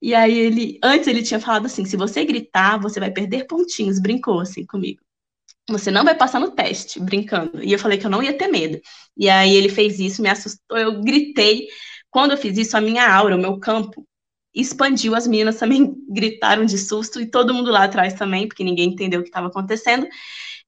E 0.00 0.14
aí 0.14 0.36
ele, 0.36 0.78
antes 0.82 1.08
ele 1.08 1.22
tinha 1.22 1.40
falado 1.40 1.66
assim, 1.66 1.84
se 1.84 1.96
você 1.96 2.24
gritar, 2.24 2.78
você 2.78 3.00
vai 3.00 3.10
perder 3.10 3.46
pontinhos, 3.46 4.00
brincou 4.00 4.40
assim 4.40 4.64
comigo. 4.66 5.00
Você 5.68 5.90
não 5.90 6.04
vai 6.04 6.14
passar 6.14 6.38
no 6.38 6.52
teste, 6.52 7.00
brincando. 7.00 7.62
E 7.62 7.72
eu 7.72 7.78
falei 7.78 7.98
que 7.98 8.06
eu 8.06 8.10
não 8.10 8.22
ia 8.22 8.36
ter 8.36 8.46
medo. 8.46 8.80
E 9.16 9.28
aí 9.28 9.54
ele 9.54 9.68
fez 9.68 9.98
isso, 9.98 10.22
me 10.22 10.28
assustou, 10.28 10.78
eu 10.78 11.00
gritei. 11.02 11.66
Quando 12.10 12.32
eu 12.32 12.36
fiz 12.36 12.56
isso, 12.56 12.76
a 12.76 12.80
minha 12.80 13.12
aura, 13.12 13.34
o 13.34 13.40
meu 13.40 13.58
campo, 13.58 14.06
expandiu, 14.54 15.14
as 15.14 15.26
meninas 15.26 15.58
também 15.58 15.94
gritaram 16.08 16.64
de 16.64 16.78
susto, 16.78 17.20
e 17.20 17.26
todo 17.26 17.52
mundo 17.52 17.70
lá 17.70 17.84
atrás 17.84 18.14
também, 18.14 18.46
porque 18.46 18.64
ninguém 18.64 18.90
entendeu 18.90 19.20
o 19.20 19.22
que 19.22 19.28
estava 19.28 19.48
acontecendo. 19.48 20.06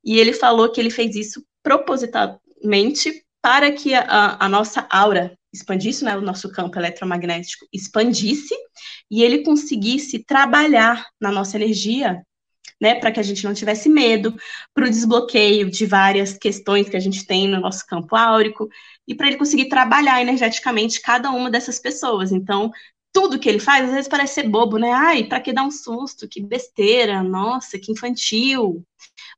E 0.05 0.19
ele 0.19 0.33
falou 0.33 0.71
que 0.71 0.81
ele 0.81 0.91
fez 0.91 1.15
isso 1.15 1.45
propositalmente 1.63 3.25
para 3.43 3.73
que 3.73 3.95
a, 3.95 4.37
a 4.39 4.49
nossa 4.49 4.87
aura 4.91 5.37
expandisse, 5.53 6.05
né, 6.05 6.17
o 6.17 6.21
nosso 6.21 6.51
campo 6.51 6.79
eletromagnético 6.79 7.67
expandisse 7.73 8.55
e 9.11 9.23
ele 9.23 9.43
conseguisse 9.43 10.23
trabalhar 10.25 11.07
na 11.21 11.33
nossa 11.33 11.57
energia, 11.57 12.23
né, 12.81 12.95
para 12.95 13.11
que 13.11 13.19
a 13.19 13.23
gente 13.23 13.45
não 13.45 13.55
tivesse 13.55 13.89
medo, 13.89 14.35
para 14.75 14.87
o 14.87 14.91
desbloqueio 14.91 15.71
de 15.71 15.87
várias 15.87 16.37
questões 16.37 16.89
que 16.89 16.97
a 16.97 17.01
gente 17.01 17.27
tem 17.27 17.49
no 17.49 17.61
nosso 17.61 17.87
campo 17.87 18.15
áurico 18.15 18.69
e 19.07 19.15
para 19.15 19.27
ele 19.27 19.37
conseguir 19.37 19.69
trabalhar 19.69 20.21
energeticamente 20.21 21.01
cada 21.01 21.31
uma 21.31 21.51
dessas 21.51 21.79
pessoas. 21.79 22.31
Então, 22.31 22.71
tudo 23.13 23.39
que 23.39 23.49
ele 23.49 23.59
faz 23.59 23.87
às 23.87 23.91
vezes 23.91 24.09
parece 24.09 24.35
ser 24.35 24.49
bobo, 24.49 24.79
né? 24.79 24.93
Ai, 24.93 25.25
para 25.25 25.41
que 25.41 25.53
dar 25.53 25.65
um 25.65 25.71
susto? 25.71 26.29
Que 26.29 26.41
besteira, 26.41 27.23
nossa, 27.23 27.79
que 27.79 27.91
infantil. 27.91 28.85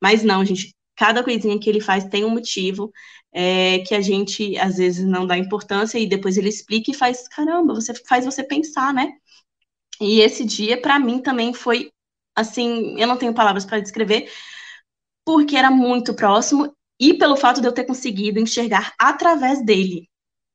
Mas 0.02 0.22
não, 0.22 0.44
gente, 0.44 0.74
cada 0.96 1.22
coisinha 1.22 1.58
que 1.58 1.70
ele 1.70 1.80
faz 1.80 2.04
tem 2.04 2.24
um 2.24 2.30
motivo 2.30 2.92
é, 3.32 3.80
que 3.80 3.94
a 3.94 4.00
gente 4.00 4.58
às 4.58 4.76
vezes 4.76 5.04
não 5.04 5.26
dá 5.26 5.36
importância 5.38 5.98
e 5.98 6.06
depois 6.08 6.36
ele 6.36 6.48
explica 6.48 6.90
e 6.90 6.94
faz, 6.94 7.28
caramba, 7.28 7.74
você 7.74 7.94
faz 7.94 8.24
você 8.24 8.42
pensar, 8.42 8.92
né? 8.92 9.12
E 10.00 10.20
esse 10.20 10.44
dia 10.44 10.80
para 10.80 10.98
mim 10.98 11.20
também 11.20 11.52
foi 11.52 11.92
assim, 12.34 12.98
eu 12.98 13.06
não 13.06 13.16
tenho 13.16 13.34
palavras 13.34 13.64
para 13.64 13.80
descrever, 13.80 14.30
porque 15.24 15.56
era 15.56 15.70
muito 15.70 16.14
próximo 16.14 16.74
e 16.98 17.14
pelo 17.14 17.36
fato 17.36 17.60
de 17.60 17.66
eu 17.66 17.72
ter 17.72 17.84
conseguido 17.84 18.38
enxergar 18.38 18.94
através 18.98 19.64
dele, 19.64 20.08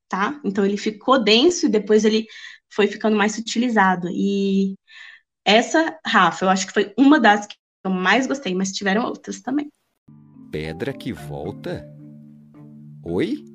tá? 0.10 0.39
Então 0.44 0.65
ele 0.65 0.77
ficou 0.77 1.24
denso 1.24 1.65
e 1.65 1.70
depois 1.70 2.05
ele 2.05 2.27
foi 2.70 2.88
ficando 2.88 3.15
mais 3.15 3.34
sutilizado. 3.36 4.08
E 4.12 4.75
essa, 5.46 5.98
Rafa, 6.05 6.46
eu 6.46 6.50
acho 6.50 6.67
que 6.67 6.74
foi 6.74 6.94
uma 6.98 7.20
das 7.20 7.46
que 7.46 7.55
eu 7.84 7.91
mais 7.91 8.27
gostei, 8.27 8.53
mas 8.53 8.72
tiveram 8.72 9.05
outras 9.05 9.41
também. 9.41 9.70
Pedra 10.51 10.94
que 10.94 11.13
volta? 11.13 11.95
Oi? 13.07 13.45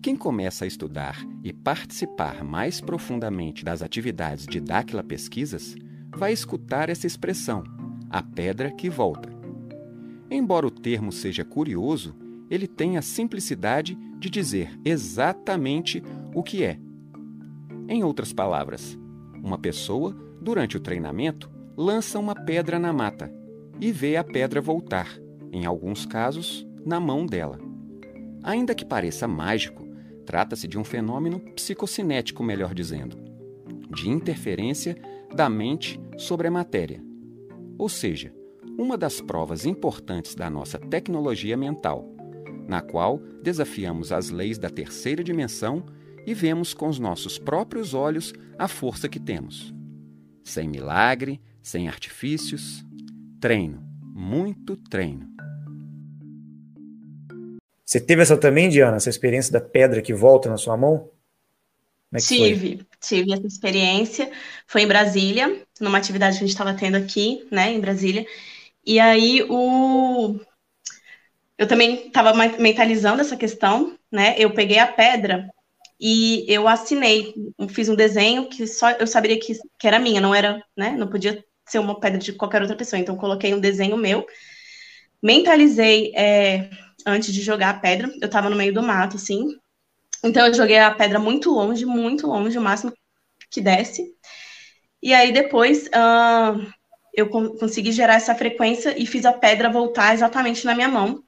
Quem 0.00 0.14
começa 0.14 0.64
a 0.64 0.68
estudar 0.68 1.18
e 1.42 1.52
participar 1.52 2.44
mais 2.44 2.80
profundamente 2.80 3.64
das 3.64 3.82
atividades 3.82 4.46
de 4.46 4.60
Dáquila 4.60 5.02
Pesquisas 5.02 5.74
vai 6.14 6.32
escutar 6.32 6.88
essa 6.88 7.08
expressão, 7.08 7.64
a 8.08 8.22
pedra 8.22 8.70
que 8.70 8.88
volta. 8.88 9.28
Embora 10.30 10.64
o 10.64 10.70
termo 10.70 11.10
seja 11.10 11.44
curioso, 11.44 12.14
ele 12.48 12.68
tem 12.68 12.96
a 12.96 13.02
simplicidade 13.02 13.98
de 14.16 14.30
dizer 14.30 14.78
exatamente 14.84 16.04
o 16.32 16.40
que 16.40 16.62
é. 16.62 16.78
Em 17.88 18.04
outras 18.04 18.32
palavras, 18.32 18.96
uma 19.42 19.58
pessoa, 19.58 20.16
durante 20.40 20.76
o 20.76 20.80
treinamento, 20.80 21.50
lança 21.76 22.16
uma 22.20 22.36
pedra 22.36 22.78
na 22.78 22.92
mata 22.92 23.28
e 23.80 23.90
vê 23.90 24.16
a 24.16 24.22
pedra 24.22 24.60
voltar, 24.60 25.08
em 25.50 25.66
alguns 25.66 26.06
casos, 26.06 26.64
na 26.86 27.00
mão 27.00 27.26
dela. 27.26 27.58
Ainda 28.42 28.74
que 28.74 28.84
pareça 28.84 29.28
mágico, 29.28 29.86
trata-se 30.26 30.66
de 30.66 30.78
um 30.78 30.84
fenômeno 30.84 31.40
psicocinético, 31.54 32.42
melhor 32.42 32.74
dizendo, 32.74 33.16
de 33.90 34.08
interferência 34.08 34.96
da 35.34 35.48
mente 35.48 36.00
sobre 36.18 36.48
a 36.48 36.50
matéria. 36.50 37.02
Ou 37.78 37.88
seja, 37.88 38.32
uma 38.78 38.96
das 38.96 39.20
provas 39.20 39.66
importantes 39.66 40.34
da 40.34 40.48
nossa 40.48 40.78
tecnologia 40.78 41.56
mental, 41.56 42.08
na 42.66 42.80
qual 42.80 43.18
desafiamos 43.42 44.12
as 44.12 44.30
leis 44.30 44.58
da 44.58 44.70
terceira 44.70 45.22
dimensão 45.22 45.84
e 46.26 46.34
vemos 46.34 46.72
com 46.72 46.88
os 46.88 46.98
nossos 46.98 47.38
próprios 47.38 47.94
olhos 47.94 48.32
a 48.58 48.68
força 48.68 49.08
que 49.08 49.20
temos. 49.20 49.74
Sem 50.44 50.68
milagre, 50.68 51.40
sem 51.62 51.88
artifícios, 51.88 52.84
treino, 53.40 53.82
muito 54.00 54.76
treino. 54.76 55.28
Você 57.92 58.00
teve 58.00 58.22
essa 58.22 58.38
também, 58.38 58.70
Diana, 58.70 58.96
essa 58.96 59.10
experiência 59.10 59.52
da 59.52 59.60
pedra 59.60 60.00
que 60.00 60.14
volta 60.14 60.48
na 60.48 60.56
sua 60.56 60.78
mão? 60.78 61.10
É 62.10 62.16
tive, 62.16 62.76
foi? 62.76 62.86
tive 62.98 63.34
essa 63.34 63.46
experiência. 63.46 64.32
Foi 64.66 64.80
em 64.80 64.86
Brasília, 64.86 65.62
numa 65.78 65.98
atividade 65.98 66.38
que 66.38 66.42
a 66.42 66.46
gente 66.46 66.54
estava 66.54 66.72
tendo 66.72 66.96
aqui, 66.96 67.46
né, 67.50 67.70
em 67.70 67.80
Brasília. 67.80 68.24
E 68.82 68.98
aí 68.98 69.42
o 69.46 70.40
eu 71.58 71.68
também 71.68 72.06
estava 72.06 72.32
mentalizando 72.58 73.20
essa 73.20 73.36
questão, 73.36 73.94
né? 74.10 74.36
Eu 74.38 74.54
peguei 74.54 74.78
a 74.78 74.86
pedra 74.86 75.50
e 76.00 76.46
eu 76.48 76.66
assinei, 76.66 77.34
fiz 77.68 77.90
um 77.90 77.94
desenho 77.94 78.48
que 78.48 78.66
só 78.66 78.90
eu 78.92 79.06
saberia 79.06 79.38
que, 79.38 79.52
que 79.78 79.86
era 79.86 79.98
minha, 79.98 80.18
não 80.18 80.34
era, 80.34 80.64
né? 80.74 80.92
Não 80.92 81.08
podia 81.08 81.44
ser 81.66 81.78
uma 81.78 82.00
pedra 82.00 82.18
de 82.18 82.32
qualquer 82.32 82.62
outra 82.62 82.74
pessoa. 82.74 82.98
Então 82.98 83.18
coloquei 83.18 83.52
um 83.52 83.60
desenho 83.60 83.98
meu, 83.98 84.26
mentalizei 85.22 86.10
é, 86.16 86.70
antes 87.06 87.32
de 87.32 87.42
jogar 87.42 87.70
a 87.70 87.78
pedra. 87.78 88.12
Eu 88.20 88.28
tava 88.28 88.48
no 88.48 88.56
meio 88.56 88.72
do 88.72 88.82
mato, 88.82 89.16
assim. 89.16 89.56
Então 90.24 90.46
eu 90.46 90.54
joguei 90.54 90.78
a 90.78 90.90
pedra 90.90 91.18
muito 91.18 91.50
longe, 91.50 91.84
muito 91.84 92.26
longe, 92.26 92.56
o 92.56 92.62
máximo 92.62 92.92
que 93.50 93.60
desce. 93.60 94.14
E 95.02 95.12
aí 95.12 95.32
depois 95.32 95.86
uh, 95.88 96.72
eu 97.12 97.28
consegui 97.28 97.90
gerar 97.92 98.14
essa 98.14 98.34
frequência 98.34 98.94
e 98.96 99.04
fiz 99.04 99.24
a 99.24 99.32
pedra 99.32 99.70
voltar 99.70 100.14
exatamente 100.14 100.64
na 100.64 100.74
minha 100.74 100.88
mão. 100.88 101.22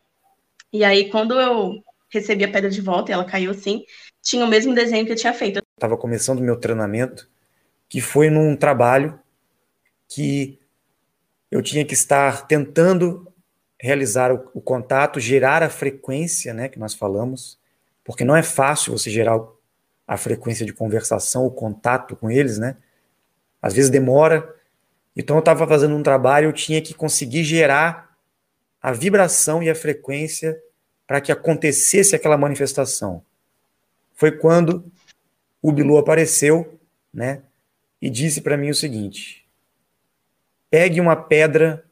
E 0.73 0.85
aí 0.85 1.11
quando 1.11 1.39
eu 1.41 1.83
recebi 2.09 2.45
a 2.45 2.51
pedra 2.51 2.71
de 2.71 2.81
volta 2.81 3.11
e 3.11 3.15
ela 3.15 3.25
caiu 3.25 3.51
assim, 3.51 3.85
tinha 4.23 4.45
o 4.45 4.49
mesmo 4.49 4.73
desenho 4.75 5.05
que 5.05 5.13
eu 5.13 5.17
tinha 5.17 5.35
feito. 5.35 5.61
Estava 5.77 5.97
começando 5.97 6.41
meu 6.41 6.59
treinamento, 6.59 7.29
que 7.89 8.01
foi 8.01 8.31
num 8.31 8.57
trabalho 8.57 9.19
que 10.09 10.59
eu 11.51 11.61
tinha 11.61 11.85
que 11.85 11.95
estar 11.95 12.47
tentando 12.47 13.33
realizar 13.81 14.33
o, 14.33 14.51
o, 14.55 14.61
contato, 14.61 15.21
gerar 15.21 15.63
a 15.63 15.69
frequência, 15.69 16.55
né, 16.55 16.69
que 16.69 16.79
nós 16.79 16.95
falamos, 16.95 17.59
porque 18.05 18.25
não 18.25 18.37
é 18.37 18.43
fácil 18.43 18.97
você 18.97 19.11
gerar 19.11 19.41
a 20.07 20.17
frequência 20.17 20.65
de 20.67 20.73
conversação, 20.73 21.47
o 21.47 21.51
contato 21.51 22.15
com 22.15 22.31
eles, 22.31 22.59
né? 22.59 22.77
Às 23.61 23.73
vezes 23.73 23.91
demora. 23.91 24.55
Então 25.17 25.37
eu 25.37 25.41
estava 25.41 25.67
fazendo 25.67 25.97
um 25.97 26.03
trabalho, 26.03 26.49
eu 26.49 26.53
tinha 26.53 26.83
que 26.83 26.93
conseguir 26.93 27.45
gerar 27.45 28.15
a 28.83 28.93
vibração 28.93 29.63
e 29.63 29.71
a 29.71 29.75
frequência 29.75 30.61
para 31.07 31.21
que 31.21 31.33
acontecesse 31.33 32.15
aquela 32.15 32.37
manifestação. 32.37 33.25
Foi 34.15 34.31
quando 34.31 34.85
o 35.63 35.73
Bilu 35.73 35.97
apareceu, 35.97 36.79
né, 37.13 37.43
e 38.01 38.11
disse 38.11 38.43
para 38.43 38.57
mim 38.57 38.69
o 38.69 38.75
seguinte: 38.75 39.47
pegue 40.71 41.01
uma 41.01 41.17
pedra 41.17 41.85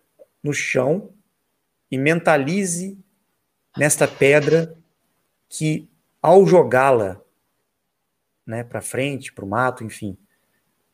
no 0.43 0.53
chão 0.53 1.11
e 1.93 1.99
mentalize 1.99 2.99
nesta 3.77 4.09
pedra 4.09 4.75
que, 5.47 5.87
ao 6.23 6.47
jogá-la 6.47 7.21
né, 8.47 8.65
para 8.65 8.81
frente, 8.81 9.31
para 9.31 9.45
o 9.45 9.49
mato, 9.49 9.85
enfim, 9.85 10.17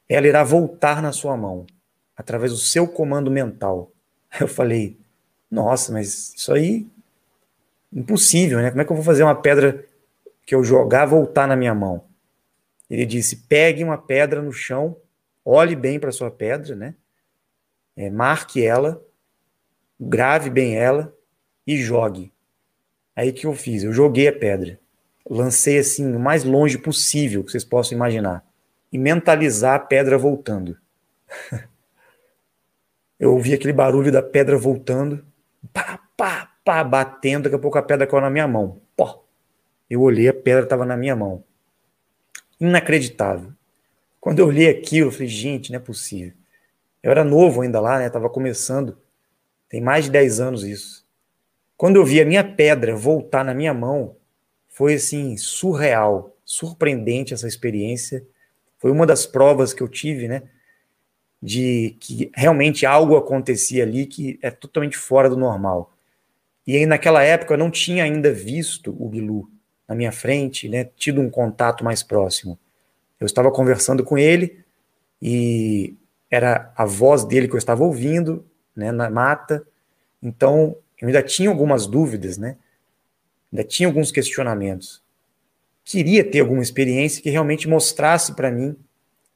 ela 0.09 0.26
irá 0.26 0.43
voltar 0.43 1.00
na 1.00 1.12
sua 1.12 1.37
mão, 1.37 1.64
através 2.17 2.50
do 2.50 2.59
seu 2.59 2.88
comando 2.88 3.31
mental. 3.31 3.93
Eu 4.40 4.49
falei, 4.49 4.99
nossa, 5.49 5.93
mas 5.93 6.35
isso 6.35 6.52
aí 6.52 6.85
impossível, 7.93 8.61
né? 8.61 8.71
Como 8.71 8.83
é 8.83 8.85
que 8.85 8.93
eu 8.93 8.97
vou 8.97 9.05
fazer 9.05 9.23
uma 9.23 9.40
pedra 9.40 9.87
que 10.45 10.55
eu 10.55 10.62
jogar 10.62 11.07
voltar 11.07 11.47
na 11.47 11.57
minha 11.57 11.75
mão? 11.75 12.05
Ele 12.90 13.07
disse: 13.07 13.37
pegue 13.49 13.83
uma 13.83 13.97
pedra 13.97 14.43
no 14.43 14.52
chão, 14.52 14.95
olhe 15.43 15.75
bem 15.75 15.99
para 15.99 16.12
sua 16.12 16.31
pedra, 16.31 16.76
né? 16.76 16.95
É, 17.97 18.11
marque 18.11 18.62
ela, 18.62 19.02
grave 19.99 20.50
bem 20.50 20.76
ela 20.76 21.14
e 21.67 21.76
jogue. 21.76 22.33
Aí 23.14 23.33
que 23.33 23.47
eu 23.47 23.55
fiz? 23.55 23.83
Eu 23.83 23.93
joguei 23.93 24.28
a 24.28 24.33
pedra, 24.33 24.78
lancei 25.28 25.78
assim 25.78 26.14
o 26.14 26.21
mais 26.21 26.45
longe 26.45 26.78
possível 26.78 27.43
que 27.43 27.50
vocês 27.50 27.64
possam 27.64 27.97
imaginar 27.97 28.45
e 28.93 28.99
mentalizar 28.99 29.75
a 29.75 29.78
pedra 29.78 30.17
voltando. 30.17 30.78
eu 33.19 33.33
ouvi 33.33 33.55
aquele 33.55 33.73
barulho 33.73 34.12
da 34.12 34.23
pedra 34.23 34.57
voltando, 34.57 35.25
pá, 35.73 36.00
pá, 36.17 36.52
pá, 36.64 36.85
batendo, 36.85 37.45
daqui 37.45 37.57
a 37.57 37.59
pouco 37.59 37.78
a 37.78 37.83
pedra 37.83 38.07
caiu 38.07 38.21
na 38.21 38.31
minha 38.31 38.47
mão. 38.47 38.81
Pô. 38.97 39.25
Eu 39.88 40.02
olhei, 40.02 40.28
a 40.28 40.35
pedra 40.35 40.64
estava 40.64 40.85
na 40.85 40.97
minha 40.97 41.17
mão. 41.17 41.43
Inacreditável. 42.61 43.52
Quando 44.21 44.40
eu 44.40 44.47
olhei 44.47 44.69
aquilo, 44.69 45.09
eu 45.09 45.12
falei, 45.12 45.28
gente, 45.28 45.71
não 45.71 45.78
é 45.78 45.81
possível. 45.81 46.35
Eu 47.02 47.11
era 47.11 47.25
novo 47.25 47.62
ainda 47.62 47.81
lá, 47.81 47.99
né? 47.99 48.11
Tava 48.11 48.28
começando. 48.28 48.99
Tem 49.68 49.80
mais 49.80 50.06
de 50.06 50.10
10 50.10 50.40
anos 50.40 50.64
isso. 50.64 51.06
Quando 51.76 51.96
eu 51.96 52.04
vi 52.04 52.20
a 52.20 52.25
minha 52.25 52.42
pedra 52.42 52.96
voltar 52.96 53.44
na 53.44 53.54
minha 53.54 53.72
mão, 53.72 54.16
foi 54.68 54.94
assim, 54.94 55.37
surreal, 55.37 56.37
surpreendente 56.44 57.34
essa 57.34 57.46
experiência. 57.46 58.26
Foi 58.78 58.90
uma 58.90 59.06
das 59.06 59.26
provas 59.26 59.72
que 59.72 59.82
eu 59.82 59.88
tive, 59.88 60.28
né? 60.28 60.42
De 61.42 61.96
que 62.00 62.30
realmente 62.34 62.87
algo 62.87 63.16
acontecia 63.16 63.82
ali 63.84 64.06
que 64.06 64.38
é 64.42 64.50
totalmente 64.50 64.96
fora 64.96 65.28
do 65.28 65.37
normal. 65.37 65.92
E 66.66 66.76
aí, 66.76 66.87
naquela 66.87 67.22
época, 67.22 67.54
eu 67.54 67.58
não 67.58 67.70
tinha 67.70 68.04
ainda 68.04 68.32
visto 68.32 68.94
o 68.98 69.08
Bilu 69.08 69.48
na 69.88 69.94
minha 69.94 70.12
frente, 70.12 70.68
né, 70.68 70.84
tido 70.84 71.20
um 71.20 71.30
contato 71.30 71.82
mais 71.82 72.02
próximo. 72.02 72.58
Eu 73.18 73.25
estava 73.25 73.50
conversando 73.50 74.04
com 74.04 74.18
ele 74.18 74.62
e 75.20 75.96
era 76.30 76.70
a 76.76 76.84
voz 76.84 77.25
dele 77.25 77.48
que 77.48 77.54
eu 77.54 77.58
estava 77.58 77.82
ouvindo, 77.82 78.44
né, 78.78 78.92
na 78.92 79.11
mata. 79.11 79.66
Então, 80.23 80.76
eu 81.00 81.08
ainda 81.08 81.23
tinha 81.23 81.50
algumas 81.50 81.87
dúvidas, 81.87 82.38
né? 82.38 82.56
Ainda 83.52 83.64
tinha 83.64 83.88
alguns 83.88 84.12
questionamentos. 84.12 85.02
Queria 85.85 86.23
ter 86.23 86.40
alguma 86.40 86.62
experiência 86.62 87.20
que 87.20 87.28
realmente 87.28 87.66
mostrasse 87.66 88.35
para 88.35 88.50
mim 88.52 88.76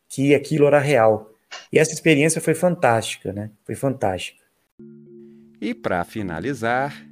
que 0.08 0.34
aquilo 0.34 0.66
era 0.66 0.78
real. 0.78 1.34
E 1.72 1.78
essa 1.78 1.92
experiência 1.92 2.40
foi 2.40 2.54
fantástica, 2.54 3.32
né? 3.32 3.50
Foi 3.64 3.75
fantástica. 3.75 4.42
E 5.61 5.75
para 5.75 6.04
finalizar, 6.04 7.04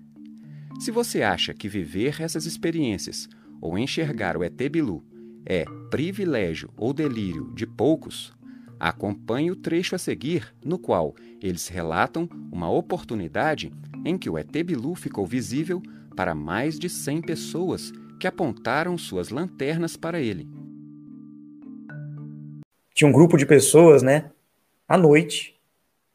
se 0.78 0.90
você 0.90 1.22
acha 1.22 1.52
que 1.52 1.68
viver 1.68 2.20
essas 2.20 2.46
experiências 2.46 3.28
ou 3.60 3.76
enxergar 3.76 4.36
o 4.36 4.44
ET 4.44 4.56
Bilu 4.70 5.04
é 5.44 5.64
privilégio 5.90 6.70
ou 6.76 6.92
delírio 6.92 7.52
de 7.54 7.66
poucos, 7.66 8.32
acompanhe 8.80 9.50
o 9.50 9.56
trecho 9.56 9.94
a 9.94 9.98
seguir, 9.98 10.54
no 10.64 10.78
qual 10.78 11.14
eles 11.42 11.68
relatam 11.68 12.26
uma 12.50 12.70
oportunidade 12.70 13.70
em 14.04 14.16
que 14.16 14.30
o 14.30 14.38
ET 14.38 14.50
Bilu 14.64 14.94
ficou 14.94 15.26
visível 15.26 15.82
para 16.16 16.34
mais 16.34 16.78
de 16.78 16.88
100 16.88 17.20
pessoas 17.20 17.92
que 18.18 18.26
apontaram 18.26 18.96
suas 18.96 19.28
lanternas 19.28 19.96
para 19.96 20.20
ele. 20.20 20.48
Tinha 22.94 23.08
um 23.08 23.12
grupo 23.12 23.36
de 23.36 23.46
pessoas, 23.46 24.02
né, 24.02 24.30
à 24.88 24.96
noite, 24.96 25.60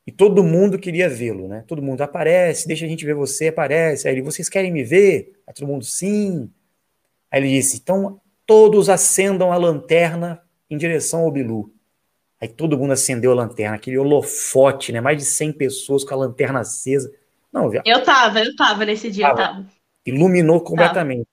e 0.07 0.11
todo 0.11 0.43
mundo 0.43 0.77
queria 0.77 1.09
vê-lo, 1.09 1.47
né? 1.47 1.63
Todo 1.65 1.81
mundo 1.81 2.01
aparece, 2.01 2.67
deixa 2.67 2.85
a 2.85 2.87
gente 2.87 3.03
ver 3.03 3.15
você, 3.15 3.47
aparece. 3.47 4.07
Aí 4.07 4.13
ele, 4.13 4.21
vocês 4.21 4.47
querem 4.47 4.71
me 4.71 4.83
ver? 4.83 5.33
Aí 5.47 5.53
todo 5.53 5.67
mundo, 5.67 5.83
sim. 5.83 6.51
Aí 7.31 7.41
ele 7.41 7.49
disse, 7.49 7.77
então 7.77 8.21
todos 8.45 8.87
acendam 8.87 9.51
a 9.51 9.57
lanterna 9.57 10.39
em 10.69 10.77
direção 10.77 11.21
ao 11.21 11.31
Bilu. 11.31 11.73
Aí 12.45 12.49
todo 12.49 12.77
mundo 12.77 12.93
acendeu 12.93 13.31
a 13.31 13.35
lanterna, 13.35 13.75
aquele 13.75 13.97
holofote, 13.97 14.91
né? 14.91 15.01
Mais 15.01 15.17
de 15.17 15.25
100 15.25 15.53
pessoas 15.53 16.03
com 16.03 16.13
a 16.13 16.17
lanterna 16.17 16.59
acesa. 16.59 17.11
Não, 17.51 17.73
eu 17.83 18.03
tava, 18.03 18.39
eu 18.39 18.55
tava 18.55 18.85
nesse 18.85 19.09
dia, 19.09 19.29
tava. 19.29 19.41
eu 19.41 19.45
tava. 19.47 19.67
Iluminou 20.05 20.61
completamente. 20.61 21.25
Tava. 21.25 21.29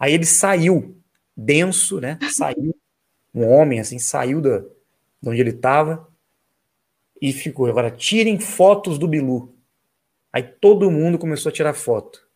Aí 0.00 0.12
ele 0.12 0.26
saiu, 0.26 1.00
denso, 1.34 1.98
né? 1.98 2.18
Saiu, 2.30 2.76
um 3.34 3.48
homem 3.48 3.80
assim, 3.80 3.98
saiu 3.98 4.42
da, 4.42 4.58
de 4.58 5.28
onde 5.30 5.40
ele 5.40 5.48
estava 5.48 6.06
e 7.22 7.32
ficou. 7.32 7.66
Agora, 7.66 7.90
tirem 7.90 8.38
fotos 8.38 8.98
do 8.98 9.08
Bilu. 9.08 9.56
Aí 10.30 10.42
todo 10.42 10.90
mundo 10.90 11.16
começou 11.16 11.48
a 11.48 11.52
tirar 11.54 11.72
foto. 11.72 12.28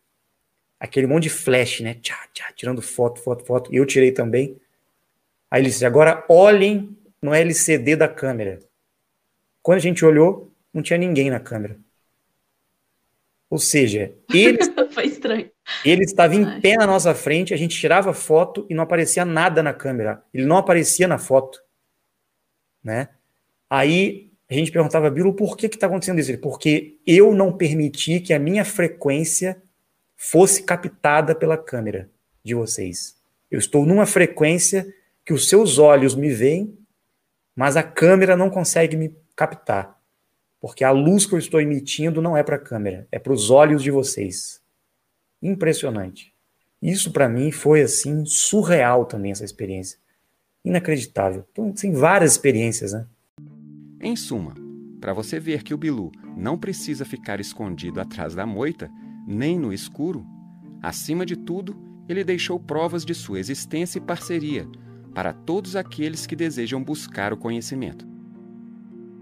Aquele 0.79 1.05
monte 1.05 1.23
de 1.23 1.29
flash, 1.29 1.81
né? 1.81 1.93
Tchá, 1.93 2.17
tchá, 2.33 2.51
tirando 2.55 2.81
foto, 2.81 3.19
foto, 3.19 3.45
foto. 3.45 3.71
Eu 3.71 3.85
tirei 3.85 4.11
também. 4.11 4.59
Aí 5.51 5.61
ele 5.61 5.69
disse: 5.69 5.85
agora 5.85 6.25
olhem 6.27 6.97
no 7.21 7.33
LCD 7.33 7.95
da 7.95 8.07
câmera. 8.07 8.59
Quando 9.61 9.77
a 9.77 9.81
gente 9.81 10.05
olhou, 10.05 10.53
não 10.73 10.81
tinha 10.81 10.97
ninguém 10.97 11.29
na 11.29 11.39
câmera. 11.39 11.77
Ou 13.49 13.57
seja, 13.57 14.13
ele, 14.33 14.59
Foi 14.93 15.05
estranho. 15.05 15.49
ele 15.83 16.03
estava 16.03 16.35
em 16.35 16.45
Ai. 16.45 16.61
pé 16.61 16.75
na 16.75 16.85
nossa 16.85 17.15
frente, 17.15 17.53
a 17.53 17.57
gente 17.57 17.77
tirava 17.77 18.13
foto 18.13 18.65
e 18.69 18.75
não 18.75 18.83
aparecia 18.83 19.25
nada 19.25 19.63
na 19.63 19.73
câmera. 19.73 20.23
Ele 20.33 20.45
não 20.45 20.57
aparecia 20.57 21.07
na 21.07 21.17
foto. 21.17 21.59
Né? 22.83 23.09
Aí 23.69 24.31
a 24.49 24.53
gente 24.53 24.71
perguntava, 24.71 25.09
Bilo, 25.09 25.33
por 25.33 25.57
que 25.57 25.65
está 25.65 25.87
acontecendo 25.87 26.19
isso? 26.19 26.31
Ele, 26.31 26.37
porque 26.37 26.97
eu 27.05 27.33
não 27.33 27.55
permiti 27.55 28.19
que 28.19 28.33
a 28.33 28.39
minha 28.39 28.63
frequência 28.63 29.61
fosse 30.15 30.63
captada 30.63 31.33
pela 31.33 31.57
câmera 31.57 32.09
de 32.43 32.53
vocês. 32.53 33.17
Eu 33.49 33.57
estou 33.57 33.85
numa 33.85 34.05
frequência 34.05 34.85
que 35.25 35.33
os 35.33 35.47
seus 35.47 35.77
olhos 35.77 36.15
me 36.15 36.29
veem, 36.29 36.77
mas 37.59 37.75
a 37.75 37.83
câmera 37.83 38.37
não 38.37 38.49
consegue 38.49 38.95
me 38.95 39.13
captar. 39.35 39.99
Porque 40.61 40.81
a 40.81 40.91
luz 40.91 41.25
que 41.25 41.33
eu 41.33 41.37
estou 41.37 41.59
emitindo 41.59 42.21
não 42.21 42.37
é 42.37 42.41
para 42.41 42.55
a 42.55 42.59
câmera, 42.59 43.05
é 43.11 43.19
para 43.19 43.33
os 43.33 43.49
olhos 43.49 43.83
de 43.83 43.91
vocês. 43.91 44.61
Impressionante. 45.41 46.33
Isso 46.81 47.11
para 47.11 47.27
mim 47.27 47.51
foi 47.51 47.81
assim 47.81 48.25
surreal 48.25 49.03
também 49.03 49.33
essa 49.33 49.43
experiência. 49.43 49.99
Inacreditável. 50.63 51.45
Então, 51.51 51.69
tem 51.73 51.91
várias 51.91 52.31
experiências, 52.31 52.93
né? 52.93 53.05
Em 53.99 54.15
suma, 54.15 54.55
para 55.01 55.11
você 55.11 55.37
ver 55.37 55.61
que 55.61 55.73
o 55.73 55.77
Bilu 55.77 56.13
não 56.37 56.57
precisa 56.57 57.03
ficar 57.03 57.41
escondido 57.41 57.99
atrás 57.99 58.33
da 58.33 58.45
moita, 58.45 58.89
nem 59.27 59.59
no 59.59 59.73
escuro, 59.73 60.25
acima 60.81 61.25
de 61.25 61.35
tudo, 61.35 61.75
ele 62.07 62.23
deixou 62.23 62.57
provas 62.57 63.03
de 63.03 63.13
sua 63.13 63.37
existência 63.37 63.97
e 63.97 64.01
parceria 64.01 64.65
para 65.13 65.33
todos 65.33 65.75
aqueles 65.75 66.25
que 66.25 66.35
desejam 66.35 66.83
buscar 66.83 67.33
o 67.33 67.37
conhecimento. 67.37 68.07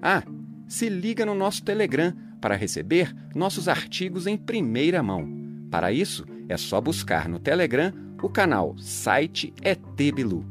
Ah, 0.01 0.23
se 0.67 0.89
liga 0.89 1.25
no 1.25 1.33
nosso 1.33 1.63
Telegram 1.63 2.13
para 2.39 2.55
receber 2.55 3.15
nossos 3.35 3.67
artigos 3.67 4.27
em 4.27 4.37
primeira 4.37 5.01
mão. 5.01 5.27
Para 5.71 5.91
isso, 5.91 6.25
é 6.47 6.57
só 6.57 6.79
buscar 6.79 7.27
no 7.27 7.39
Telegram 7.39 7.91
o 8.21 8.29
canal 8.29 8.77
Site 8.77 9.53
ET 9.61 9.79
Bilu. 9.95 10.45